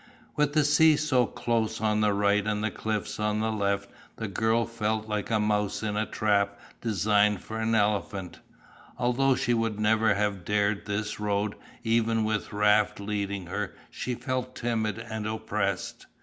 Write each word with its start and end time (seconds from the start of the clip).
With 0.35 0.53
the 0.53 0.63
sea 0.63 0.95
so 0.97 1.27
close 1.27 1.79
on 1.79 2.01
the 2.01 2.11
right 2.11 2.43
and 2.47 2.63
the 2.63 2.71
cliffs 2.71 3.19
on 3.19 3.39
the 3.39 3.51
left 3.51 3.87
the 4.15 4.27
girl 4.27 4.65
felt 4.65 5.07
like 5.07 5.29
a 5.29 5.39
mouse 5.39 5.83
in 5.83 5.95
a 5.95 6.07
trap 6.07 6.59
designed 6.81 7.43
for 7.43 7.59
an 7.59 7.75
elephant. 7.75 8.39
Alone 8.97 9.35
she 9.35 9.53
would 9.53 9.79
never 9.79 10.15
have 10.15 10.43
dared 10.43 10.87
this 10.87 11.19
road, 11.19 11.53
even 11.83 12.23
with 12.23 12.51
Raft 12.51 12.99
leading 12.99 13.45
her 13.45 13.75
she 13.91 14.15
felt 14.15 14.55
timid 14.55 14.97
and 14.97 15.27
oppressed. 15.27 16.07